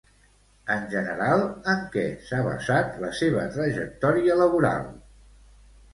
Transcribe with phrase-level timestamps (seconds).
[0.75, 1.43] En general,
[1.75, 4.93] en què s'ha basat la seva trajectòria laboral?